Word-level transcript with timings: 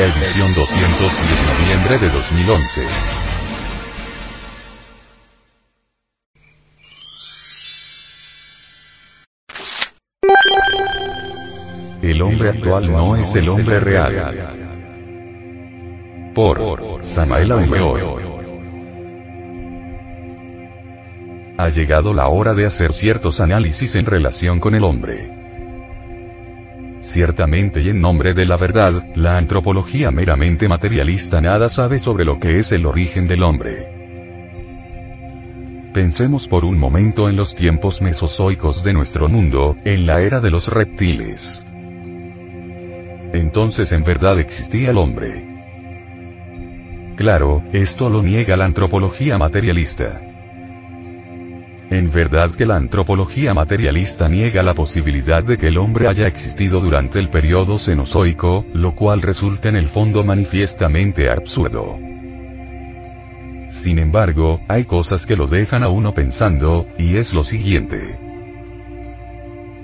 Edición 0.00 0.52
210 0.54 1.20
noviembre 1.46 1.98
de 1.98 2.08
2011. 2.10 2.86
El 12.02 12.22
hombre 12.22 12.48
actual 12.48 12.90
no 12.90 13.14
es 13.14 13.32
el 13.36 13.48
hombre 13.48 13.78
real. 13.78 14.56
Por 16.34 17.04
Samael 17.04 17.52
Aumeor. 17.52 18.32
Ha 21.56 21.68
llegado 21.68 22.12
la 22.12 22.26
hora 22.26 22.54
de 22.54 22.66
hacer 22.66 22.92
ciertos 22.92 23.40
análisis 23.40 23.94
en 23.94 24.06
relación 24.06 24.58
con 24.58 24.74
el 24.74 24.82
hombre. 24.82 25.41
Ciertamente 27.12 27.82
y 27.82 27.90
en 27.90 28.00
nombre 28.00 28.32
de 28.32 28.46
la 28.46 28.56
verdad, 28.56 29.04
la 29.14 29.36
antropología 29.36 30.10
meramente 30.10 30.66
materialista 30.66 31.42
nada 31.42 31.68
sabe 31.68 31.98
sobre 31.98 32.24
lo 32.24 32.40
que 32.40 32.58
es 32.58 32.72
el 32.72 32.86
origen 32.86 33.28
del 33.28 33.42
hombre. 33.42 33.86
Pensemos 35.92 36.48
por 36.48 36.64
un 36.64 36.78
momento 36.78 37.28
en 37.28 37.36
los 37.36 37.54
tiempos 37.54 38.00
mesozoicos 38.00 38.82
de 38.82 38.94
nuestro 38.94 39.28
mundo, 39.28 39.76
en 39.84 40.06
la 40.06 40.22
era 40.22 40.40
de 40.40 40.50
los 40.50 40.68
reptiles. 40.68 41.62
Entonces 43.34 43.92
en 43.92 44.04
verdad 44.04 44.40
existía 44.40 44.88
el 44.88 44.96
hombre. 44.96 45.60
Claro, 47.16 47.62
esto 47.74 48.08
lo 48.08 48.22
niega 48.22 48.56
la 48.56 48.64
antropología 48.64 49.36
materialista. 49.36 50.31
En 51.92 52.10
verdad 52.10 52.50
que 52.52 52.64
la 52.64 52.76
antropología 52.76 53.52
materialista 53.52 54.26
niega 54.26 54.62
la 54.62 54.72
posibilidad 54.72 55.44
de 55.44 55.58
que 55.58 55.68
el 55.68 55.76
hombre 55.76 56.08
haya 56.08 56.26
existido 56.26 56.80
durante 56.80 57.18
el 57.18 57.28
periodo 57.28 57.78
cenozoico, 57.78 58.64
lo 58.72 58.94
cual 58.94 59.20
resulta 59.20 59.68
en 59.68 59.76
el 59.76 59.88
fondo 59.88 60.24
manifiestamente 60.24 61.28
absurdo. 61.28 61.98
Sin 63.70 63.98
embargo, 63.98 64.62
hay 64.68 64.86
cosas 64.86 65.26
que 65.26 65.36
lo 65.36 65.46
dejan 65.46 65.82
a 65.82 65.90
uno 65.90 66.14
pensando, 66.14 66.86
y 66.96 67.18
es 67.18 67.34
lo 67.34 67.44
siguiente. 67.44 68.31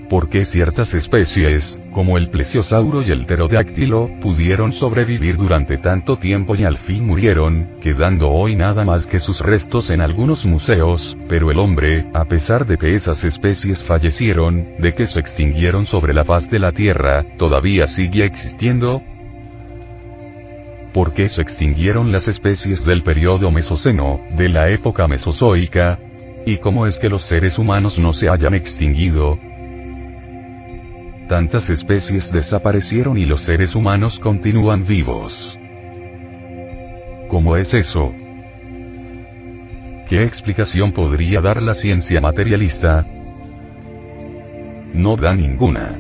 ¿Por 0.08 0.30
qué 0.30 0.46
ciertas 0.46 0.94
especies, 0.94 1.82
como 1.92 2.16
el 2.16 2.30
plesiosauro 2.30 3.02
y 3.02 3.10
el 3.10 3.26
pterodáctilo, 3.26 4.08
pudieron 4.22 4.72
sobrevivir 4.72 5.36
durante 5.36 5.76
tanto 5.76 6.16
tiempo 6.16 6.56
y 6.56 6.64
al 6.64 6.78
fin 6.78 7.06
murieron, 7.06 7.68
quedando 7.82 8.30
hoy 8.30 8.56
nada 8.56 8.86
más 8.86 9.06
que 9.06 9.20
sus 9.20 9.42
restos 9.42 9.90
en 9.90 10.00
algunos 10.00 10.46
museos, 10.46 11.14
pero 11.28 11.50
el 11.50 11.58
hombre, 11.58 12.06
a 12.14 12.24
pesar 12.24 12.64
de 12.64 12.78
que 12.78 12.94
esas 12.94 13.22
especies 13.22 13.84
fallecieron, 13.84 14.76
de 14.78 14.94
que 14.94 15.06
se 15.06 15.20
extinguieron 15.20 15.84
sobre 15.84 16.14
la 16.14 16.24
faz 16.24 16.48
de 16.48 16.58
la 16.58 16.72
Tierra, 16.72 17.26
todavía 17.36 17.86
sigue 17.86 18.24
existiendo? 18.24 19.02
¿Por 20.94 21.12
qué 21.12 21.28
se 21.28 21.42
extinguieron 21.42 22.12
las 22.12 22.28
especies 22.28 22.86
del 22.86 23.02
periodo 23.02 23.50
Mesoceno, 23.50 24.22
de 24.30 24.48
la 24.48 24.70
época 24.70 25.06
Mesozoica? 25.06 25.98
¿Y 26.46 26.56
cómo 26.56 26.86
es 26.86 26.98
que 26.98 27.10
los 27.10 27.24
seres 27.24 27.58
humanos 27.58 27.98
no 27.98 28.14
se 28.14 28.30
hayan 28.30 28.54
extinguido? 28.54 29.38
Tantas 31.28 31.68
especies 31.68 32.32
desaparecieron 32.32 33.18
y 33.18 33.26
los 33.26 33.42
seres 33.42 33.74
humanos 33.74 34.18
continúan 34.18 34.86
vivos. 34.86 35.58
¿Cómo 37.28 37.54
es 37.56 37.74
eso? 37.74 38.14
¿Qué 40.08 40.22
explicación 40.22 40.92
podría 40.92 41.42
dar 41.42 41.60
la 41.60 41.74
ciencia 41.74 42.18
materialista? 42.22 43.06
No 44.94 45.16
da 45.16 45.34
ninguna. 45.34 45.98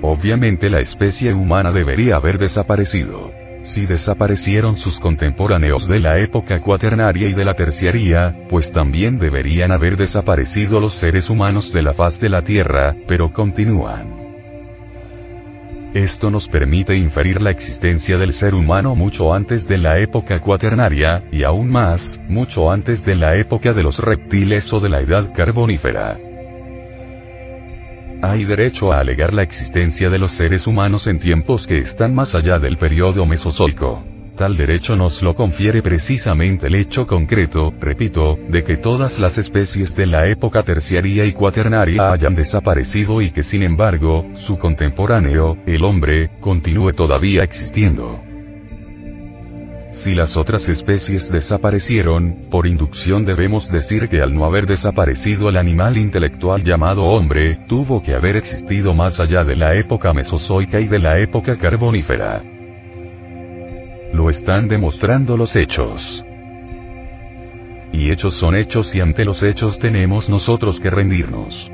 Obviamente 0.00 0.70
la 0.70 0.80
especie 0.80 1.34
humana 1.34 1.70
debería 1.70 2.16
haber 2.16 2.38
desaparecido. 2.38 3.37
Si 3.68 3.84
desaparecieron 3.84 4.78
sus 4.78 4.98
contemporáneos 4.98 5.86
de 5.86 6.00
la 6.00 6.18
época 6.18 6.58
cuaternaria 6.62 7.28
y 7.28 7.34
de 7.34 7.44
la 7.44 7.52
terciaria, 7.52 8.34
pues 8.48 8.72
también 8.72 9.18
deberían 9.18 9.72
haber 9.72 9.98
desaparecido 9.98 10.80
los 10.80 10.94
seres 10.94 11.28
humanos 11.28 11.70
de 11.70 11.82
la 11.82 11.92
faz 11.92 12.18
de 12.18 12.30
la 12.30 12.40
Tierra, 12.40 12.96
pero 13.06 13.30
continúan. 13.30 14.14
Esto 15.92 16.30
nos 16.30 16.48
permite 16.48 16.96
inferir 16.96 17.42
la 17.42 17.50
existencia 17.50 18.16
del 18.16 18.32
ser 18.32 18.54
humano 18.54 18.94
mucho 18.94 19.34
antes 19.34 19.68
de 19.68 19.76
la 19.76 19.98
época 19.98 20.40
cuaternaria, 20.40 21.24
y 21.30 21.44
aún 21.44 21.68
más, 21.70 22.18
mucho 22.26 22.72
antes 22.72 23.04
de 23.04 23.16
la 23.16 23.36
época 23.36 23.74
de 23.74 23.82
los 23.82 23.98
reptiles 23.98 24.72
o 24.72 24.80
de 24.80 24.88
la 24.88 25.00
edad 25.00 25.30
carbonífera. 25.34 26.16
Hay 28.20 28.44
derecho 28.44 28.92
a 28.92 28.98
alegar 28.98 29.32
la 29.32 29.42
existencia 29.42 30.10
de 30.10 30.18
los 30.18 30.32
seres 30.32 30.66
humanos 30.66 31.06
en 31.06 31.20
tiempos 31.20 31.68
que 31.68 31.78
están 31.78 32.14
más 32.14 32.34
allá 32.34 32.58
del 32.58 32.76
periodo 32.76 33.24
mesozoico. 33.26 34.02
Tal 34.36 34.56
derecho 34.56 34.96
nos 34.96 35.22
lo 35.22 35.34
confiere 35.34 35.82
precisamente 35.82 36.66
el 36.66 36.74
hecho 36.74 37.06
concreto, 37.06 37.72
repito, 37.78 38.36
de 38.48 38.64
que 38.64 38.76
todas 38.76 39.18
las 39.18 39.38
especies 39.38 39.94
de 39.94 40.06
la 40.06 40.26
época 40.26 40.64
terciaria 40.64 41.24
y 41.26 41.32
cuaternaria 41.32 42.10
hayan 42.12 42.34
desaparecido 42.34 43.22
y 43.22 43.30
que 43.30 43.44
sin 43.44 43.62
embargo, 43.62 44.26
su 44.34 44.58
contemporáneo, 44.58 45.56
el 45.66 45.84
hombre, 45.84 46.30
continúe 46.40 46.92
todavía 46.94 47.44
existiendo. 47.44 48.20
Si 49.90 50.14
las 50.14 50.36
otras 50.36 50.68
especies 50.68 51.32
desaparecieron, 51.32 52.42
por 52.50 52.66
inducción 52.66 53.24
debemos 53.24 53.70
decir 53.70 54.08
que 54.08 54.20
al 54.20 54.34
no 54.34 54.44
haber 54.44 54.66
desaparecido 54.66 55.48
el 55.48 55.56
animal 55.56 55.96
intelectual 55.96 56.62
llamado 56.62 57.04
hombre, 57.04 57.60
tuvo 57.66 58.02
que 58.02 58.14
haber 58.14 58.36
existido 58.36 58.92
más 58.92 59.18
allá 59.18 59.44
de 59.44 59.56
la 59.56 59.74
época 59.74 60.12
mesozoica 60.12 60.78
y 60.78 60.88
de 60.88 60.98
la 60.98 61.18
época 61.18 61.56
carbonífera. 61.56 62.42
Lo 64.12 64.28
están 64.28 64.68
demostrando 64.68 65.36
los 65.36 65.56
hechos. 65.56 66.24
Y 67.92 68.10
hechos 68.10 68.34
son 68.34 68.56
hechos 68.56 68.94
y 68.94 69.00
ante 69.00 69.24
los 69.24 69.42
hechos 69.42 69.78
tenemos 69.78 70.28
nosotros 70.28 70.80
que 70.80 70.90
rendirnos. 70.90 71.70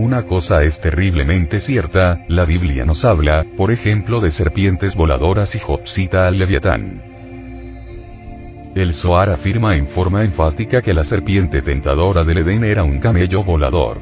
Una 0.00 0.22
cosa 0.22 0.62
es 0.62 0.80
terriblemente 0.80 1.60
cierta, 1.60 2.24
la 2.26 2.46
Biblia 2.46 2.86
nos 2.86 3.04
habla, 3.04 3.44
por 3.54 3.70
ejemplo, 3.70 4.22
de 4.22 4.30
serpientes 4.30 4.94
voladoras 4.96 5.54
y 5.56 5.58
Job 5.58 5.86
cita 5.86 6.26
al 6.26 6.38
Leviatán. 6.38 7.02
El 8.74 8.94
Zohar 8.94 9.28
afirma 9.28 9.76
en 9.76 9.86
forma 9.86 10.24
enfática 10.24 10.80
que 10.80 10.94
la 10.94 11.04
serpiente 11.04 11.60
tentadora 11.60 12.24
del 12.24 12.38
Edén 12.38 12.64
era 12.64 12.82
un 12.82 12.98
camello 12.98 13.44
volador. 13.44 14.00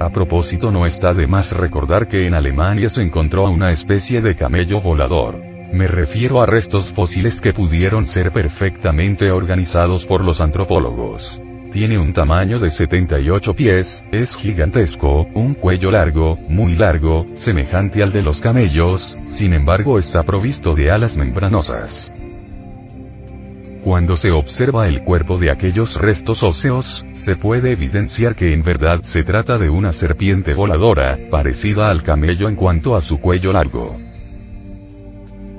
A 0.00 0.10
propósito 0.10 0.72
no 0.72 0.86
está 0.86 1.14
de 1.14 1.28
más 1.28 1.52
recordar 1.52 2.08
que 2.08 2.26
en 2.26 2.34
Alemania 2.34 2.88
se 2.88 3.02
encontró 3.02 3.46
a 3.46 3.50
una 3.50 3.70
especie 3.70 4.20
de 4.22 4.34
camello 4.34 4.80
volador. 4.80 5.40
Me 5.72 5.86
refiero 5.86 6.42
a 6.42 6.46
restos 6.46 6.92
fósiles 6.92 7.40
que 7.40 7.52
pudieron 7.52 8.08
ser 8.08 8.32
perfectamente 8.32 9.30
organizados 9.30 10.04
por 10.04 10.24
los 10.24 10.40
antropólogos 10.40 11.40
tiene 11.76 11.98
un 11.98 12.14
tamaño 12.14 12.58
de 12.58 12.70
78 12.70 13.54
pies, 13.54 14.02
es 14.10 14.34
gigantesco, 14.34 15.26
un 15.34 15.52
cuello 15.52 15.90
largo, 15.90 16.38
muy 16.48 16.74
largo, 16.74 17.26
semejante 17.34 18.02
al 18.02 18.12
de 18.12 18.22
los 18.22 18.40
camellos, 18.40 19.14
sin 19.26 19.52
embargo 19.52 19.98
está 19.98 20.22
provisto 20.22 20.74
de 20.74 20.90
alas 20.90 21.18
membranosas. 21.18 22.10
Cuando 23.84 24.16
se 24.16 24.30
observa 24.30 24.86
el 24.86 25.02
cuerpo 25.04 25.36
de 25.36 25.50
aquellos 25.50 25.92
restos 25.92 26.42
óseos, 26.44 26.88
se 27.12 27.36
puede 27.36 27.72
evidenciar 27.72 28.36
que 28.36 28.54
en 28.54 28.62
verdad 28.62 29.02
se 29.02 29.22
trata 29.22 29.58
de 29.58 29.68
una 29.68 29.92
serpiente 29.92 30.54
voladora, 30.54 31.18
parecida 31.30 31.90
al 31.90 32.02
camello 32.02 32.48
en 32.48 32.56
cuanto 32.56 32.96
a 32.96 33.02
su 33.02 33.18
cuello 33.18 33.52
largo. 33.52 33.98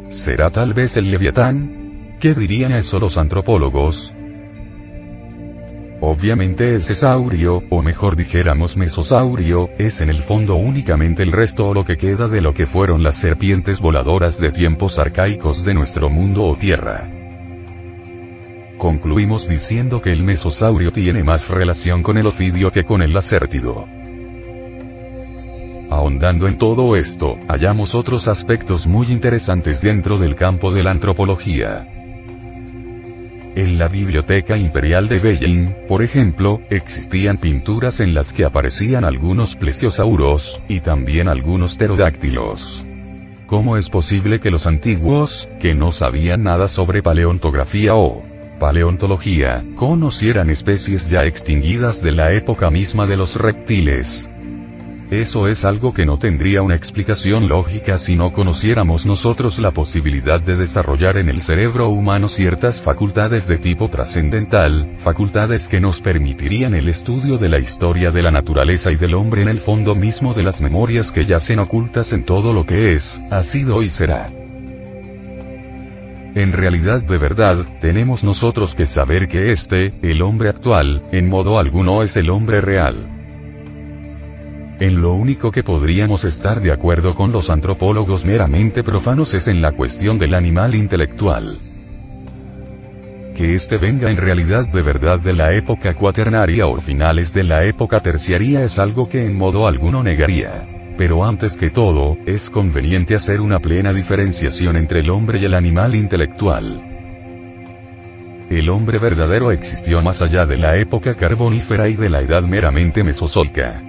¿Será 0.10 0.50
tal 0.50 0.74
vez 0.74 0.98
el 0.98 1.12
leviatán? 1.12 2.16
¿Qué 2.20 2.34
dirían 2.34 2.72
eso 2.72 2.98
los 2.98 3.20
antropólogos? 3.20 4.12
Obviamente 6.00 6.76
ese 6.76 6.94
saurio, 6.94 7.64
o 7.72 7.82
mejor 7.82 8.16
dijéramos 8.16 8.78
mesosaurio, 8.78 9.70
es 9.80 10.00
en 10.02 10.10
el 10.10 10.22
fondo 10.22 10.56
únicamente 10.56 11.24
el 11.24 11.32
resto 11.32 11.70
o 11.70 11.74
lo 11.74 11.86
que 11.86 11.98
queda 11.98 12.28
de 12.28 12.40
lo 12.40 12.54
que 12.54 12.68
fueron 12.68 13.02
las 13.02 13.16
serpientes 13.16 13.80
voladoras 13.80 14.40
de 14.40 14.52
tiempos 14.52 15.00
arcaicos 15.00 15.66
de 15.66 15.74
nuestro 15.74 16.10
mundo 16.10 16.46
o 16.46 16.56
tierra. 16.56 17.10
Concluimos 18.78 19.50
diciendo 19.50 20.00
que 20.00 20.12
el 20.12 20.24
mesosaurio 20.24 20.92
tiene 20.92 21.24
más 21.24 21.48
relación 21.48 22.04
con 22.04 22.20
el 22.20 22.28
ofidio 22.28 22.70
que 22.70 22.84
con 22.84 23.02
el 23.02 23.12
lacértido. 23.12 23.86
Ahondando 25.90 26.48
en 26.48 26.60
todo 26.60 26.96
esto, 26.96 27.38
hallamos 27.48 27.96
otros 27.96 28.28
aspectos 28.28 28.86
muy 28.86 29.08
interesantes 29.12 29.82
dentro 29.82 30.20
del 30.20 30.36
campo 30.36 30.72
de 30.72 30.84
la 30.84 30.92
antropología. 30.92 31.97
En 33.58 33.80
la 33.80 33.88
Biblioteca 33.88 34.56
Imperial 34.56 35.08
de 35.08 35.18
Beijing, 35.18 35.88
por 35.88 36.04
ejemplo, 36.04 36.60
existían 36.70 37.40
pinturas 37.40 38.00
en 38.02 38.14
las 38.14 38.32
que 38.32 38.46
aparecían 38.46 39.04
algunos 39.04 39.56
plesiosauros, 39.56 40.62
y 40.68 40.82
también 40.82 41.28
algunos 41.28 41.76
pterodáctilos. 41.76 42.86
¿Cómo 43.48 43.76
es 43.76 43.90
posible 43.90 44.40
que 44.40 44.52
los 44.52 44.68
antiguos, 44.68 45.50
que 45.60 45.74
no 45.74 45.92
sabían 45.92 46.44
nada 46.44 46.68
sobre 46.68 47.02
paleontografía 47.02 47.96
o 47.96 48.22
paleontología, 48.60 49.66
conocieran 49.76 50.52
especies 50.52 51.10
ya 51.10 51.24
extinguidas 51.24 52.04
de 52.04 52.12
la 52.12 52.34
época 52.34 52.70
misma 52.70 53.08
de 53.08 53.18
los 53.18 53.34
reptiles. 53.34 54.30
Eso 55.10 55.48
es 55.48 55.64
algo 55.64 55.94
que 55.94 56.06
no 56.06 56.20
tendría 56.20 56.62
una 56.62 56.76
explicación 56.76 57.48
lógica 57.48 57.98
si 57.98 58.18
no 58.18 58.34
conociéramos 58.34 59.06
nosotros 59.06 59.58
la 59.58 59.72
posibilidad 59.72 60.42
de 60.42 60.58
desarrollar 60.58 61.16
en 61.16 61.30
el 61.30 61.40
cerebro 61.40 61.88
humano 61.88 62.28
ciertas 62.28 62.82
facultades 62.82 63.48
de 63.48 63.58
tipo 63.58 63.88
trascendental, 63.88 64.90
facultades 65.00 65.70
que 65.70 65.80
nos 65.80 66.02
permitirían 66.02 66.76
el 66.76 66.90
estudio 66.90 67.38
de 67.38 67.48
la 67.48 67.58
historia 67.58 68.12
de 68.12 68.22
la 68.22 68.32
naturaleza 68.32 68.92
y 68.92 68.98
del 68.98 69.16
hombre 69.16 69.44
en 69.44 69.48
el 69.48 69.62
fondo 69.62 69.96
mismo 69.96 70.34
de 70.34 70.44
las 70.44 70.60
memorias 70.60 71.10
que 71.10 71.24
yacen 71.24 71.60
ocultas 71.60 72.12
en 72.12 72.26
todo 72.26 72.52
lo 72.52 72.66
que 72.66 72.92
es, 72.92 73.18
ha 73.32 73.44
sido 73.44 73.82
y 73.84 73.88
será. 73.88 74.28
En 76.36 76.52
realidad 76.52 77.02
de 77.02 77.18
verdad, 77.18 77.66
tenemos 77.80 78.26
nosotros 78.26 78.76
que 78.76 78.86
saber 78.86 79.30
que 79.30 79.52
este, 79.52 79.94
el 80.02 80.22
hombre 80.22 80.50
actual, 80.50 81.02
en 81.14 81.30
modo 81.30 81.60
alguno 81.60 82.04
es 82.04 82.18
el 82.18 82.30
hombre 82.30 82.60
real. 82.60 83.17
En 84.80 85.02
lo 85.02 85.14
único 85.14 85.52
que 85.52 85.64
podríamos 85.64 86.24
estar 86.24 86.62
de 86.62 86.72
acuerdo 86.72 87.16
con 87.16 87.32
los 87.32 87.50
antropólogos 87.50 88.26
meramente 88.26 88.84
profanos 88.84 89.34
es 89.34 89.48
en 89.48 89.60
la 89.60 89.72
cuestión 89.72 90.20
del 90.20 90.36
animal 90.36 90.76
intelectual. 90.76 91.58
Que 93.36 93.56
éste 93.56 93.78
venga 93.78 94.12
en 94.12 94.18
realidad 94.18 94.68
de 94.68 94.84
verdad 94.84 95.20
de 95.20 95.34
la 95.34 95.54
época 95.54 95.96
cuaternaria 95.96 96.68
o 96.68 96.80
finales 96.80 97.34
de 97.34 97.44
la 97.44 97.66
época 97.66 98.02
terciaria 98.02 98.64
es 98.64 98.78
algo 98.78 99.10
que 99.10 99.26
en 99.26 99.36
modo 99.36 99.66
alguno 99.66 100.04
negaría. 100.04 100.68
Pero 100.96 101.26
antes 101.26 101.58
que 101.58 101.72
todo, 101.72 102.16
es 102.28 102.48
conveniente 102.50 103.16
hacer 103.16 103.42
una 103.42 103.60
plena 103.60 103.94
diferenciación 103.94 104.78
entre 104.78 105.00
el 105.00 105.10
hombre 105.10 105.40
y 105.40 105.46
el 105.46 105.56
animal 105.56 105.96
intelectual. 105.96 106.82
El 108.52 108.70
hombre 108.70 109.00
verdadero 109.00 109.52
existió 109.52 110.04
más 110.04 110.22
allá 110.22 110.46
de 110.46 110.58
la 110.58 110.78
época 110.78 111.16
carbonífera 111.16 111.90
y 111.90 111.96
de 111.96 112.10
la 112.10 112.22
edad 112.22 112.44
meramente 112.44 113.04
mesozoica. 113.04 113.82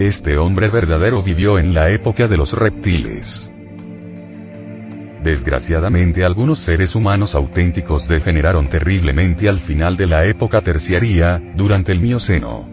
Este 0.00 0.38
hombre 0.38 0.70
verdadero 0.70 1.22
vivió 1.22 1.58
en 1.58 1.74
la 1.74 1.90
época 1.90 2.26
de 2.26 2.38
los 2.38 2.54
reptiles. 2.54 3.52
Desgraciadamente 5.22 6.24
algunos 6.24 6.60
seres 6.60 6.96
humanos 6.96 7.34
auténticos 7.34 8.08
degeneraron 8.08 8.66
terriblemente 8.68 9.46
al 9.46 9.60
final 9.60 9.98
de 9.98 10.06
la 10.06 10.24
época 10.24 10.62
terciaria, 10.62 11.38
durante 11.54 11.92
el 11.92 12.00
Mioceno. 12.00 12.66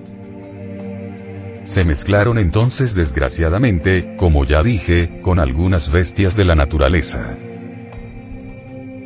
Se 1.66 1.84
mezclaron 1.84 2.38
entonces 2.38 2.96
desgraciadamente, 2.96 4.16
como 4.16 4.46
ya 4.46 4.64
dije, 4.64 5.20
con 5.22 5.42
algunas 5.42 5.92
bestias 5.92 6.34
de 6.38 6.46
la 6.46 6.56
naturaleza 6.56 7.38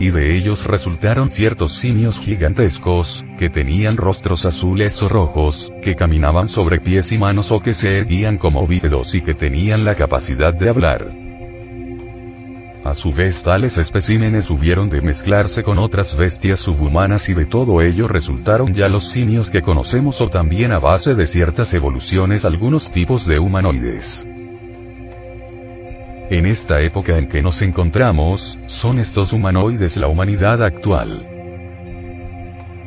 y 0.02 0.10
de 0.10 0.36
ellos 0.36 0.64
resultaron 0.64 1.30
ciertos 1.30 1.74
simios 1.74 2.20
gigantescos, 2.20 3.24
que 3.38 3.52
tenían 3.52 3.98
rostros 3.98 4.46
azules 4.46 5.02
o 5.04 5.08
rojos, 5.08 5.72
que 5.84 5.94
caminaban 5.94 6.48
sobre 6.48 6.80
pies 6.80 7.12
y 7.12 7.20
manos 7.20 7.52
o 7.52 7.60
que 7.60 7.76
se 7.76 8.00
erguían 8.00 8.40
como 8.40 8.66
bípedos 8.66 9.14
y 9.14 9.22
que 9.22 9.36
tenían 9.36 9.86
la 9.86 9.94
capacidad 9.94 10.56
de 10.56 10.70
hablar. 10.70 11.12
A 12.84 12.96
su 12.96 13.14
vez 13.14 13.44
tales 13.44 13.78
especímenes 13.78 14.50
hubieron 14.50 14.90
de 14.90 15.02
mezclarse 15.02 15.62
con 15.62 15.78
otras 15.78 16.18
bestias 16.18 16.62
subhumanas 16.62 17.30
y 17.30 17.36
de 17.36 17.46
todo 17.46 17.80
ello 17.84 18.08
resultaron 18.08 18.74
ya 18.74 18.88
los 18.88 19.12
simios 19.12 19.52
que 19.52 19.62
conocemos 19.62 20.20
o 20.20 20.30
también 20.30 20.72
a 20.72 20.80
base 20.80 21.14
de 21.14 21.28
ciertas 21.28 21.76
evoluciones 21.76 22.44
algunos 22.44 22.90
tipos 22.90 23.28
de 23.28 23.38
humanoides. 23.38 24.26
En 26.32 26.46
esta 26.46 26.80
época 26.80 27.18
en 27.18 27.28
que 27.28 27.42
nos 27.42 27.62
encontramos, 27.62 28.58
son 28.66 29.00
estos 29.00 29.34
humanoides 29.34 29.98
la 29.98 30.08
humanidad 30.08 30.64
actual. 30.64 31.28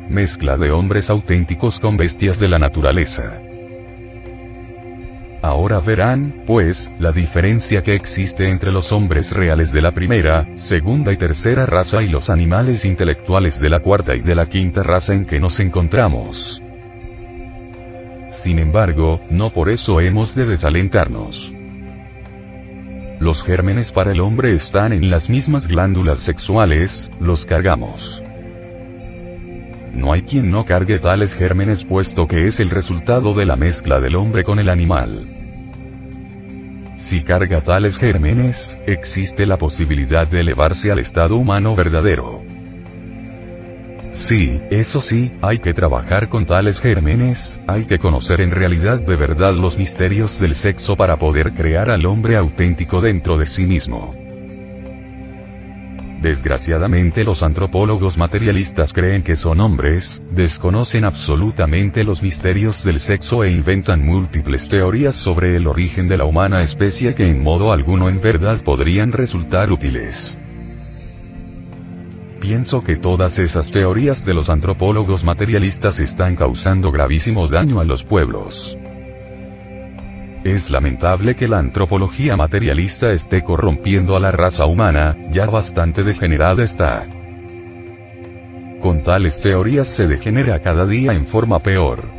Mezcla 0.09 0.57
de 0.57 0.71
hombres 0.71 1.11
auténticos 1.11 1.79
con 1.79 1.95
bestias 1.95 2.39
de 2.39 2.47
la 2.47 2.57
naturaleza. 2.57 3.39
Ahora 5.43 5.79
verán, 5.79 6.41
pues, 6.47 6.91
la 6.97 7.11
diferencia 7.11 7.83
que 7.83 7.93
existe 7.93 8.49
entre 8.49 8.71
los 8.71 8.91
hombres 8.91 9.31
reales 9.31 9.71
de 9.71 9.83
la 9.83 9.91
primera, 9.91 10.47
segunda 10.55 11.13
y 11.13 11.17
tercera 11.17 11.67
raza 11.67 12.01
y 12.01 12.07
los 12.07 12.31
animales 12.31 12.83
intelectuales 12.83 13.59
de 13.61 13.69
la 13.69 13.79
cuarta 13.79 14.15
y 14.15 14.21
de 14.21 14.33
la 14.33 14.47
quinta 14.47 14.81
raza 14.81 15.13
en 15.13 15.23
que 15.23 15.39
nos 15.39 15.59
encontramos. 15.59 16.59
Sin 18.31 18.57
embargo, 18.57 19.19
no 19.29 19.51
por 19.51 19.69
eso 19.69 20.01
hemos 20.01 20.33
de 20.33 20.45
desalentarnos. 20.47 21.54
Los 23.19 23.43
gérmenes 23.43 23.91
para 23.91 24.11
el 24.11 24.19
hombre 24.19 24.53
están 24.53 24.91
en 24.91 25.09
las 25.09 25.29
mismas 25.29 25.67
glándulas 25.67 26.19
sexuales, 26.19 27.09
los 27.19 27.45
cargamos. 27.45 28.21
No 29.93 30.11
hay 30.11 30.23
quien 30.23 30.51
no 30.51 30.65
cargue 30.65 30.99
tales 30.99 31.33
gérmenes 31.33 31.85
puesto 31.85 32.27
que 32.27 32.45
es 32.45 32.59
el 32.59 32.69
resultado 32.69 33.33
de 33.33 33.45
la 33.45 33.55
mezcla 33.55 34.01
del 34.01 34.17
hombre 34.17 34.43
con 34.43 34.59
el 34.59 34.69
animal. 34.69 35.35
Si 36.97 37.21
carga 37.23 37.61
tales 37.61 37.97
gérmenes, 37.97 38.77
existe 38.85 39.45
la 39.45 39.57
posibilidad 39.57 40.27
de 40.27 40.41
elevarse 40.41 40.91
al 40.91 40.99
estado 40.99 41.37
humano 41.37 41.75
verdadero. 41.75 42.44
Sí, 44.15 44.61
eso 44.71 45.01
sí, 45.01 45.33
hay 45.41 45.59
que 45.59 45.73
trabajar 45.73 46.29
con 46.29 46.45
tales 46.45 46.79
gérmenes, 46.79 47.59
hay 47.67 47.83
que 47.83 47.99
conocer 47.99 48.39
en 48.39 48.51
realidad 48.51 49.01
de 49.01 49.17
verdad 49.17 49.53
los 49.53 49.77
misterios 49.77 50.39
del 50.39 50.55
sexo 50.55 50.95
para 50.95 51.17
poder 51.17 51.51
crear 51.51 51.91
al 51.91 52.05
hombre 52.05 52.37
auténtico 52.37 53.01
dentro 53.01 53.37
de 53.37 53.45
sí 53.45 53.65
mismo. 53.65 54.11
Desgraciadamente 56.21 57.25
los 57.25 57.43
antropólogos 57.43 58.17
materialistas 58.17 58.93
creen 58.93 59.21
que 59.21 59.35
son 59.35 59.59
hombres, 59.59 60.21
desconocen 60.31 61.03
absolutamente 61.03 62.05
los 62.05 62.23
misterios 62.23 62.85
del 62.85 63.01
sexo 63.01 63.43
e 63.43 63.51
inventan 63.51 64.03
múltiples 64.03 64.69
teorías 64.69 65.15
sobre 65.15 65.57
el 65.57 65.67
origen 65.67 66.07
de 66.07 66.17
la 66.17 66.23
humana 66.23 66.61
especie 66.61 67.15
que 67.15 67.27
en 67.27 67.43
modo 67.43 67.73
alguno 67.73 68.07
en 68.07 68.21
verdad 68.21 68.61
podrían 68.63 69.11
resultar 69.11 69.73
útiles. 69.73 70.39
Pienso 72.47 72.83
que 72.83 72.95
todas 72.95 73.39
esas 73.39 73.71
teorías 73.71 74.23
de 74.23 74.35
los 74.35 74.51
antropólogos 74.51 75.23
materialistas 75.23 75.99
están 75.99 76.35
causando 76.35 76.91
gravísimo 76.91 77.47
daño 77.47 77.79
a 77.79 77.83
los 77.83 78.03
pueblos. 78.03 78.77
Es 80.43 80.69
lamentable 80.69 81.35
que 81.35 81.47
la 81.47 81.57
antropología 81.57 82.37
materialista 82.37 83.11
esté 83.11 83.41
corrompiendo 83.41 84.15
a 84.15 84.19
la 84.19 84.29
raza 84.29 84.67
humana, 84.67 85.15
ya 85.31 85.47
bastante 85.47 86.03
degenerada 86.03 86.61
está. 86.61 87.07
Con 88.79 89.01
tales 89.01 89.41
teorías 89.41 89.87
se 89.87 90.05
degenera 90.05 90.59
cada 90.59 90.85
día 90.85 91.13
en 91.13 91.25
forma 91.25 91.57
peor. 91.57 92.14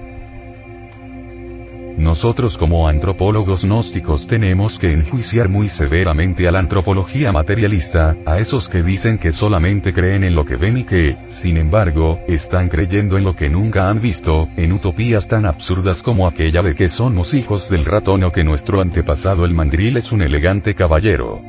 Nosotros 1.97 2.59
como 2.59 2.89
antropólogos 2.89 3.65
gnósticos 3.65 4.27
tenemos 4.27 4.77
que 4.77 4.93
enjuiciar 4.93 5.49
muy 5.49 5.71
severamente 5.71 6.47
a 6.47 6.53
la 6.53 6.59
antropología 6.59 7.33
materialista, 7.33 8.15
a 8.27 8.39
esos 8.39 8.69
que 8.69 8.83
dicen 8.83 9.17
que 9.17 9.33
solamente 9.33 9.95
creen 9.95 10.23
en 10.23 10.35
lo 10.35 10.45
que 10.45 10.57
ven 10.57 10.77
y 10.77 10.85
que, 10.85 11.17
sin 11.29 11.57
embargo, 11.57 12.19
están 12.29 12.69
creyendo 12.69 13.17
en 13.17 13.25
lo 13.25 13.35
que 13.35 13.49
nunca 13.49 13.89
han 13.89 14.03
visto, 14.03 14.47
en 14.59 14.73
utopías 14.73 15.27
tan 15.27 15.47
absurdas 15.47 16.03
como 16.03 16.29
aquella 16.29 16.63
de 16.63 16.75
que 16.75 16.91
somos 16.91 17.33
hijos 17.33 17.71
del 17.71 17.87
ratón 17.87 18.25
o 18.25 18.31
que 18.31 18.45
nuestro 18.45 18.83
antepasado 18.83 19.47
el 19.47 19.55
mandril 19.55 19.97
es 19.97 20.13
un 20.13 20.21
elegante 20.21 20.75
caballero. 20.75 21.41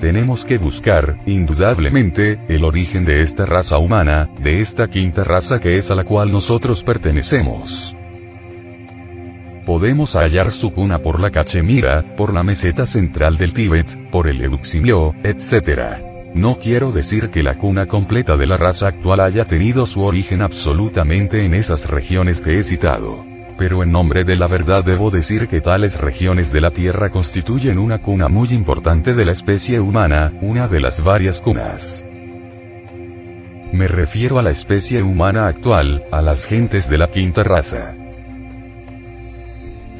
Tenemos 0.00 0.46
que 0.46 0.56
buscar, 0.56 1.18
indudablemente, 1.26 2.38
el 2.48 2.64
origen 2.64 3.04
de 3.04 3.20
esta 3.20 3.44
raza 3.44 3.76
humana, 3.76 4.30
de 4.38 4.62
esta 4.62 4.86
quinta 4.88 5.22
raza 5.22 5.60
que 5.60 5.76
es 5.76 5.90
a 5.90 5.94
la 5.94 6.04
cual 6.04 6.32
nosotros 6.32 6.82
pertenecemos 6.82 7.94
podemos 9.70 10.16
hallar 10.16 10.50
su 10.50 10.72
cuna 10.72 10.98
por 10.98 11.20
la 11.20 11.30
Cachemira, 11.30 12.04
por 12.16 12.34
la 12.34 12.42
meseta 12.42 12.86
central 12.86 13.38
del 13.38 13.52
Tíbet, 13.52 14.10
por 14.10 14.26
el 14.26 14.42
Euximio, 14.42 15.14
etc. 15.22 16.32
No 16.34 16.56
quiero 16.56 16.90
decir 16.90 17.30
que 17.30 17.44
la 17.44 17.56
cuna 17.56 17.86
completa 17.86 18.36
de 18.36 18.48
la 18.48 18.56
raza 18.56 18.88
actual 18.88 19.20
haya 19.20 19.44
tenido 19.44 19.86
su 19.86 20.02
origen 20.02 20.42
absolutamente 20.42 21.44
en 21.44 21.54
esas 21.54 21.88
regiones 21.88 22.40
que 22.40 22.58
he 22.58 22.64
citado. 22.64 23.24
Pero 23.56 23.84
en 23.84 23.92
nombre 23.92 24.24
de 24.24 24.34
la 24.34 24.48
verdad 24.48 24.82
debo 24.84 25.12
decir 25.12 25.46
que 25.46 25.60
tales 25.60 26.00
regiones 26.00 26.52
de 26.52 26.62
la 26.62 26.72
Tierra 26.72 27.10
constituyen 27.10 27.78
una 27.78 28.00
cuna 28.00 28.26
muy 28.26 28.48
importante 28.48 29.14
de 29.14 29.24
la 29.24 29.30
especie 29.30 29.78
humana, 29.78 30.32
una 30.42 30.66
de 30.66 30.80
las 30.80 31.00
varias 31.00 31.40
cunas. 31.40 32.04
Me 33.72 33.86
refiero 33.86 34.40
a 34.40 34.42
la 34.42 34.50
especie 34.50 35.00
humana 35.00 35.46
actual, 35.46 36.02
a 36.10 36.20
las 36.22 36.44
gentes 36.44 36.90
de 36.90 36.98
la 36.98 37.06
quinta 37.06 37.44
raza. 37.44 37.99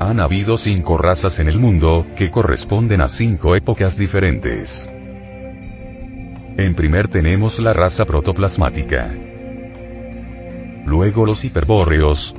Han 0.00 0.18
habido 0.18 0.56
cinco 0.56 0.96
razas 0.96 1.40
en 1.40 1.48
el 1.48 1.58
mundo, 1.60 2.06
que 2.16 2.30
corresponden 2.30 3.02
a 3.02 3.08
cinco 3.08 3.54
épocas 3.54 3.98
diferentes. 3.98 4.88
En 6.56 6.74
primer 6.74 7.08
tenemos 7.08 7.58
la 7.58 7.74
raza 7.74 8.06
protoplasmática. 8.06 9.14
Luego 10.86 11.26
los 11.26 11.44
hiperbóreos. 11.44 12.34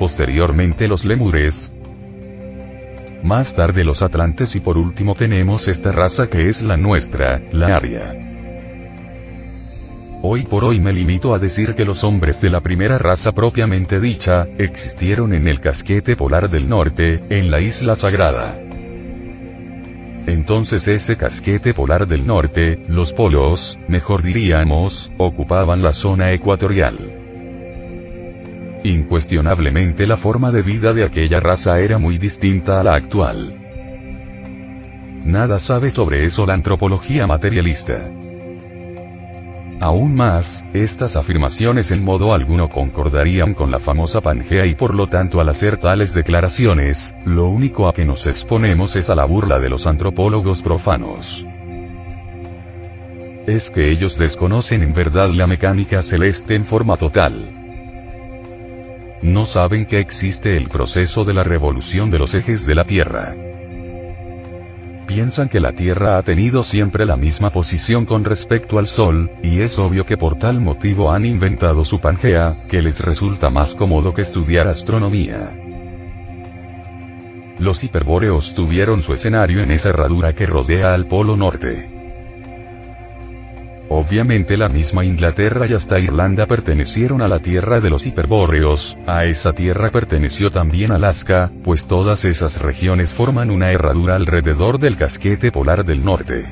Posteriormente 0.00 0.88
los 0.88 1.04
lemures. 1.04 1.72
Más 3.22 3.54
tarde 3.54 3.84
los 3.84 4.02
atlantes 4.02 4.56
y 4.56 4.60
por 4.60 4.78
último 4.78 5.14
tenemos 5.14 5.68
esta 5.68 5.92
raza 5.92 6.26
que 6.26 6.48
es 6.48 6.60
la 6.62 6.76
nuestra, 6.76 7.40
la 7.52 7.76
aria. 7.76 8.29
Hoy 10.22 10.42
por 10.42 10.64
hoy 10.64 10.80
me 10.80 10.92
limito 10.92 11.32
a 11.34 11.38
decir 11.38 11.74
que 11.74 11.86
los 11.86 12.04
hombres 12.04 12.42
de 12.42 12.50
la 12.50 12.60
primera 12.60 12.98
raza 12.98 13.32
propiamente 13.32 14.00
dicha, 14.00 14.46
existieron 14.58 15.32
en 15.32 15.48
el 15.48 15.60
casquete 15.60 16.14
polar 16.14 16.50
del 16.50 16.68
norte, 16.68 17.20
en 17.30 17.50
la 17.50 17.60
isla 17.60 17.96
sagrada. 17.96 18.60
Entonces 20.26 20.86
ese 20.88 21.16
casquete 21.16 21.72
polar 21.72 22.06
del 22.06 22.26
norte, 22.26 22.82
los 22.86 23.14
polos, 23.14 23.78
mejor 23.88 24.22
diríamos, 24.22 25.10
ocupaban 25.16 25.80
la 25.80 25.94
zona 25.94 26.32
ecuatorial. 26.32 26.98
Incuestionablemente 28.84 30.06
la 30.06 30.18
forma 30.18 30.50
de 30.50 30.60
vida 30.60 30.92
de 30.92 31.04
aquella 31.04 31.40
raza 31.40 31.80
era 31.80 31.96
muy 31.96 32.18
distinta 32.18 32.78
a 32.78 32.84
la 32.84 32.94
actual. 32.94 33.54
Nada 35.24 35.58
sabe 35.58 35.90
sobre 35.90 36.26
eso 36.26 36.44
la 36.44 36.52
antropología 36.52 37.26
materialista. 37.26 38.02
Aún 39.80 40.14
más, 40.14 40.62
estas 40.74 41.16
afirmaciones 41.16 41.90
en 41.90 42.04
modo 42.04 42.34
alguno 42.34 42.68
concordarían 42.68 43.54
con 43.54 43.70
la 43.70 43.78
famosa 43.78 44.20
Pangea 44.20 44.66
y 44.66 44.74
por 44.74 44.94
lo 44.94 45.06
tanto 45.06 45.40
al 45.40 45.48
hacer 45.48 45.78
tales 45.78 46.12
declaraciones, 46.12 47.14
lo 47.24 47.48
único 47.48 47.88
a 47.88 47.94
que 47.94 48.04
nos 48.04 48.26
exponemos 48.26 48.94
es 48.96 49.08
a 49.08 49.14
la 49.14 49.24
burla 49.24 49.58
de 49.58 49.70
los 49.70 49.86
antropólogos 49.86 50.60
profanos. 50.60 51.46
Es 53.46 53.70
que 53.70 53.90
ellos 53.90 54.18
desconocen 54.18 54.82
en 54.82 54.92
verdad 54.92 55.30
la 55.32 55.46
mecánica 55.46 56.02
celeste 56.02 56.56
en 56.56 56.66
forma 56.66 56.98
total. 56.98 57.50
No 59.22 59.46
saben 59.46 59.86
que 59.86 59.98
existe 59.98 60.58
el 60.58 60.68
proceso 60.68 61.24
de 61.24 61.32
la 61.32 61.42
revolución 61.42 62.10
de 62.10 62.18
los 62.18 62.34
ejes 62.34 62.66
de 62.66 62.74
la 62.74 62.84
Tierra 62.84 63.34
piensan 65.10 65.48
que 65.48 65.58
la 65.58 65.72
Tierra 65.72 66.18
ha 66.18 66.22
tenido 66.22 66.62
siempre 66.62 67.04
la 67.04 67.16
misma 67.16 67.50
posición 67.50 68.06
con 68.06 68.24
respecto 68.24 68.78
al 68.78 68.86
Sol, 68.86 69.28
y 69.42 69.60
es 69.60 69.76
obvio 69.76 70.06
que 70.06 70.16
por 70.16 70.36
tal 70.38 70.60
motivo 70.60 71.10
han 71.10 71.24
inventado 71.24 71.84
su 71.84 71.98
Pangea, 71.98 72.64
que 72.68 72.80
les 72.80 73.00
resulta 73.00 73.50
más 73.50 73.74
cómodo 73.74 74.14
que 74.14 74.22
estudiar 74.22 74.68
astronomía. 74.68 75.50
Los 77.58 77.82
hiperbóreos 77.82 78.54
tuvieron 78.54 79.02
su 79.02 79.12
escenario 79.12 79.64
en 79.64 79.72
esa 79.72 79.88
herradura 79.88 80.32
que 80.32 80.46
rodea 80.46 80.94
al 80.94 81.06
Polo 81.06 81.36
Norte. 81.36 81.99
Obviamente 83.92 84.56
la 84.56 84.68
misma 84.68 85.04
Inglaterra 85.04 85.66
y 85.66 85.74
hasta 85.74 85.98
Irlanda 85.98 86.46
pertenecieron 86.46 87.22
a 87.22 87.28
la 87.28 87.40
tierra 87.40 87.80
de 87.80 87.90
los 87.90 88.06
hiperbóreos, 88.06 88.96
a 89.04 89.24
esa 89.24 89.52
tierra 89.52 89.90
perteneció 89.90 90.48
también 90.48 90.92
Alaska, 90.92 91.50
pues 91.64 91.86
todas 91.86 92.24
esas 92.24 92.62
regiones 92.62 93.12
forman 93.12 93.50
una 93.50 93.72
herradura 93.72 94.14
alrededor 94.14 94.78
del 94.78 94.96
casquete 94.96 95.50
polar 95.50 95.84
del 95.84 96.04
norte. 96.04 96.44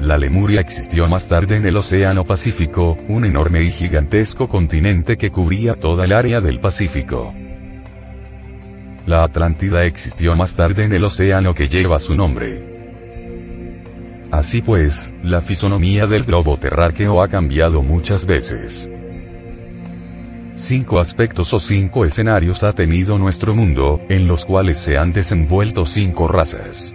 La 0.00 0.18
Lemuria 0.18 0.60
existió 0.60 1.08
más 1.08 1.28
tarde 1.28 1.56
en 1.56 1.64
el 1.64 1.78
Océano 1.78 2.24
Pacífico, 2.24 2.98
un 3.08 3.24
enorme 3.24 3.62
y 3.62 3.70
gigantesco 3.70 4.48
continente 4.48 5.16
que 5.16 5.30
cubría 5.30 5.76
toda 5.76 6.04
el 6.04 6.12
área 6.12 6.42
del 6.42 6.60
Pacífico. 6.60 7.32
La 9.06 9.24
Atlántida 9.24 9.86
existió 9.86 10.36
más 10.36 10.56
tarde 10.56 10.84
en 10.84 10.92
el 10.92 11.04
océano 11.04 11.54
que 11.54 11.68
lleva 11.68 11.98
su 11.98 12.14
nombre. 12.14 12.71
Así 14.32 14.62
pues, 14.62 15.14
la 15.22 15.42
fisonomía 15.42 16.06
del 16.06 16.24
globo 16.24 16.56
terráqueo 16.56 17.22
ha 17.22 17.28
cambiado 17.28 17.82
muchas 17.82 18.24
veces. 18.24 18.88
Cinco 20.54 20.98
aspectos 20.98 21.52
o 21.52 21.60
cinco 21.60 22.06
escenarios 22.06 22.64
ha 22.64 22.72
tenido 22.72 23.18
nuestro 23.18 23.54
mundo, 23.54 24.00
en 24.08 24.26
los 24.26 24.46
cuales 24.46 24.78
se 24.78 24.96
han 24.96 25.12
desenvuelto 25.12 25.84
cinco 25.84 26.28
razas. 26.28 26.94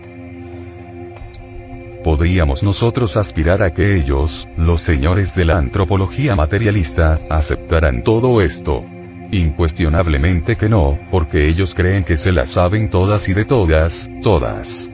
¿Podríamos 2.04 2.64
nosotros 2.64 3.16
aspirar 3.18 3.62
a 3.62 3.72
que 3.72 3.96
ellos, 3.98 4.48
los 4.58 4.82
señores 4.82 5.36
de 5.36 5.46
la 5.46 5.60
antropología 5.60 6.36
materialista, 6.36 7.20
aceptaran 7.30 8.04
todo 8.04 8.42
esto? 8.42 8.84
Incuestionablemente 9.32 10.56
que 10.56 10.70
no, 10.70 10.98
porque 11.12 11.48
ellos 11.48 11.76
creen 11.76 12.04
que 12.04 12.18
se 12.18 12.32
las 12.32 12.50
saben 12.50 12.90
todas 12.90 13.30
y 13.30 13.36
de 13.36 13.46
todas, 13.46 14.10
todas 14.24 14.90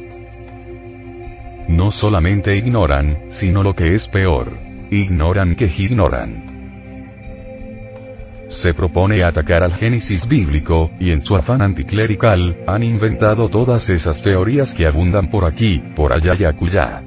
no 1.68 1.92
solamente 1.92 2.56
ignoran, 2.56 3.26
sino 3.30 3.64
lo 3.64 3.74
que 3.74 3.94
es 3.94 4.08
peor. 4.08 4.58
Ignoran 4.92 5.56
que 5.56 5.66
ignoran. 5.66 6.54
Se 8.50 8.74
propone 8.74 9.24
atacar 9.24 9.64
al 9.64 9.74
Génesis 9.74 10.28
bíblico, 10.28 10.92
y 11.00 11.12
en 11.12 11.22
su 11.22 11.36
afán 11.36 11.62
anticlerical, 11.64 12.56
han 12.68 12.84
inventado 12.84 13.50
todas 13.50 13.90
esas 13.90 14.22
teorías 14.22 14.76
que 14.76 14.86
abundan 14.86 15.28
por 15.28 15.46
aquí, 15.46 15.82
por 15.96 16.14
allá 16.14 16.36
y 16.38 16.44
acullá. 16.44 17.02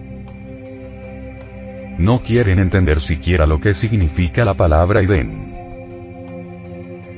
No 1.98 2.20
quieren 2.20 2.58
entender 2.58 3.00
siquiera 3.00 3.46
lo 3.46 3.60
que 3.60 3.74
significa 3.74 4.44
la 4.44 4.54
palabra 4.54 5.00
Edén. 5.00 5.52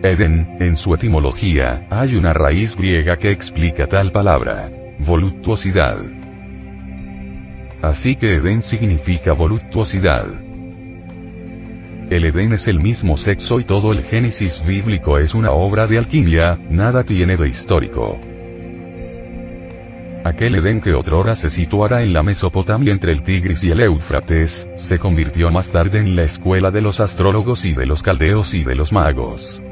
Edén, 0.03 0.57
en 0.61 0.77
su 0.77 0.95
etimología, 0.95 1.87
hay 1.91 2.15
una 2.15 2.33
raíz 2.33 2.77
griega 2.77 3.17
que 3.17 3.29
explica 3.29 3.89
tal 3.89 4.13
palabra. 4.13 4.69
Voluptuosidad. 5.01 5.99
Así 7.83 8.17
que 8.17 8.35
Edén 8.35 8.61
significa 8.61 9.33
voluptuosidad. 9.33 10.27
El 12.11 12.25
Edén 12.25 12.53
es 12.53 12.67
el 12.69 12.81
mismo 12.81 13.17
sexo 13.17 13.61
y 13.61 13.65
todo 13.65 13.93
el 13.93 14.03
Génesis 14.03 14.65
bíblico 14.65 15.19
es 15.19 15.35
una 15.35 15.53
obra 15.53 15.87
de 15.87 15.99
alquimia, 15.99 16.59
nada 16.71 17.05
tiene 17.05 17.37
de 17.37 17.49
histórico. 17.49 18.19
Aquel 20.25 20.57
Edén 20.57 20.81
que 20.81 20.95
otrora 20.95 21.37
se 21.37 21.51
situara 21.51 22.03
en 22.03 22.13
la 22.13 22.23
Mesopotamia 22.23 22.93
entre 22.93 23.13
el 23.13 23.23
Tigris 23.23 23.63
y 23.63 23.71
el 23.71 23.81
Éufrates, 23.81 24.69
se 24.75 24.99
convirtió 24.99 25.51
más 25.51 25.71
tarde 25.71 26.01
en 26.01 26.17
la 26.17 26.25
escuela 26.25 26.71
de 26.71 26.81
los 26.81 27.01
astrólogos 27.01 27.65
y 27.65 27.75
de 27.75 27.87
los 27.87 28.03
caldeos 28.03 28.55
y 28.55 28.65
de 28.65 28.75
los 28.75 28.93
magos. 28.93 29.63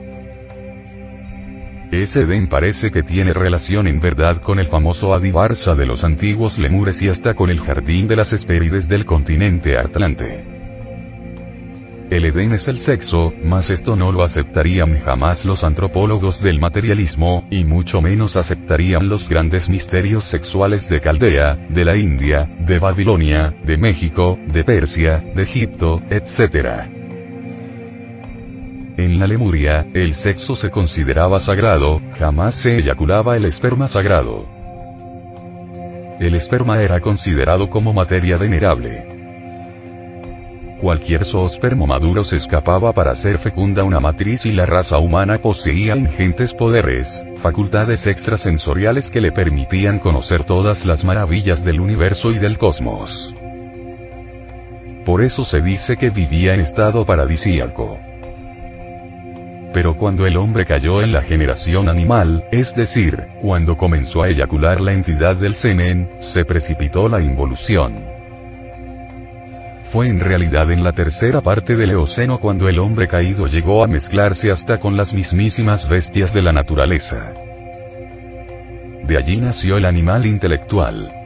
Ese 1.93 2.23
Edén 2.23 2.49
parece 2.49 2.91
que 2.91 3.05
tiene 3.05 3.33
relación 3.33 3.87
en 3.87 4.01
verdad 4.01 4.43
con 4.43 4.59
el 4.59 4.67
famoso 4.67 5.15
Adivarsa 5.15 5.75
de 5.77 5.87
los 5.87 6.03
antiguos 6.03 6.59
lemures 6.59 7.01
y 7.01 7.09
hasta 7.09 7.35
con 7.35 7.49
el 7.49 7.61
jardín 7.61 8.09
de 8.09 8.17
las 8.17 8.33
Hespérides 8.33 8.89
del 8.89 9.05
continente 9.05 9.79
Atlante. 9.79 10.57
El 12.11 12.25
Edén 12.25 12.53
es 12.53 12.67
el 12.69 12.79
sexo, 12.79 13.33
mas 13.43 13.71
esto 13.71 13.97
no 13.97 14.13
lo 14.13 14.23
aceptarían 14.23 15.01
jamás 15.01 15.45
los 15.45 15.65
antropólogos 15.65 16.41
del 16.41 16.61
materialismo, 16.61 17.47
y 17.51 17.65
mucho 17.65 18.01
menos 18.01 18.37
aceptarían 18.37 19.09
los 19.09 19.29
grandes 19.29 19.69
misterios 19.69 20.25
sexuales 20.25 20.89
de 20.89 21.01
Caldea, 21.01 21.57
de 21.69 21.85
la 21.85 21.97
India, 21.97 22.49
de 22.61 22.79
Babilonia, 22.79 23.55
de 23.65 23.77
México, 23.77 24.39
de 24.47 24.63
Persia, 24.63 25.23
de 25.35 25.43
Egipto, 25.43 26.01
etc. 26.11 27.06
En 28.99 29.19
la 29.19 29.27
Lemuria, 29.27 29.87
el 29.93 30.15
sexo 30.15 30.57
se 30.57 30.71
consideraba 30.71 31.39
sagrado, 31.39 31.99
jamás 32.19 32.55
se 32.55 32.77
eyaculaba 32.77 33.37
el 33.37 33.45
esperma 33.45 33.89
sagrado. 33.89 34.47
El 36.19 36.35
esperma 36.35 36.81
era 36.81 37.01
considerado 37.01 37.69
como 37.69 37.93
materia 37.93 38.39
venerable. 38.39 39.07
Cualquier 40.81 41.27
zoospermo 41.27 41.87
maduro 41.87 42.25
se 42.25 42.37
escapaba 42.37 42.95
para 42.95 43.11
hacer 43.11 43.39
fecunda 43.39 43.85
una 43.85 44.01
matriz 44.01 44.47
y 44.47 44.53
la 44.53 44.65
raza 44.65 44.97
humana 44.97 45.37
poseía 45.37 45.95
ingentes 45.95 46.55
poderes, 46.55 47.13
facultades 47.43 48.07
extrasensoriales 48.07 49.11
que 49.11 49.21
le 49.21 49.31
permitían 49.31 49.99
conocer 49.99 50.45
todas 50.45 50.87
las 50.87 51.05
maravillas 51.05 51.63
del 51.65 51.81
universo 51.81 52.31
y 52.31 52.39
del 52.39 52.57
cosmos. 52.57 53.35
Por 55.05 55.23
eso 55.23 55.45
se 55.45 55.61
dice 55.61 55.99
que 55.99 56.09
vivía 56.09 56.55
en 56.55 56.61
estado 56.61 57.05
paradisíaco 57.05 57.99
pero 59.77 59.95
cuando 59.95 60.27
el 60.27 60.39
hombre 60.39 60.65
cayó 60.65 61.03
en 61.03 61.13
la 61.13 61.21
generación 61.21 61.91
animal, 61.91 62.47
es 62.51 62.75
decir, 62.75 63.25
cuando 63.43 63.77
comenzó 63.77 64.23
a 64.23 64.29
eyacular 64.29 64.81
la 64.81 64.93
entidad 64.93 65.37
del 65.37 65.53
semen, 65.53 66.09
se 66.21 66.47
precipitó 66.47 67.11
la 67.11 67.23
involución. 67.23 67.95
Fue 69.93 70.07
en 70.07 70.19
realidad 70.19 70.71
en 70.71 70.83
la 70.83 70.93
tercera 70.93 71.43
parte 71.43 71.77
del 71.77 71.91
Eoceno 71.91 72.39
cuando 72.39 72.71
el 72.71 72.79
hombre 72.79 73.07
caído 73.07 73.49
llegó 73.49 73.85
a 73.85 73.87
mezclarse 73.87 74.51
hasta 74.51 74.79
con 74.79 74.97
las 74.97 75.13
mismísimas 75.13 75.87
bestias 75.87 76.33
de 76.33 76.41
la 76.41 76.53
naturaleza. 76.53 77.35
De 79.05 79.19
allí 79.19 79.37
nació 79.37 79.77
el 79.77 79.85
animal 79.85 80.25
intelectual. 80.25 81.26